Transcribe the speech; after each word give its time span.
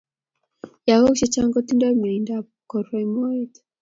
Yakok 0.87 1.15
che 1.19 1.25
chang 1.33 1.49
kotindo 1.53 1.85
mwiondo 1.99 2.31
ab 2.39 2.45
korwai 2.69 3.07
moet 3.13 3.53